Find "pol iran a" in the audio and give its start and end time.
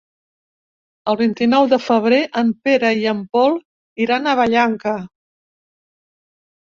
3.37-4.35